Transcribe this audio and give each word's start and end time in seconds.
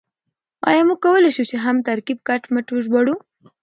آيا 0.69 0.81
موږ 0.87 0.99
کولای 1.05 1.31
شو 1.35 1.43
هر 1.63 1.75
ترکيب 1.87 2.19
کټ 2.27 2.43
مټ 2.53 2.67
وژباړو؟ 2.71 3.15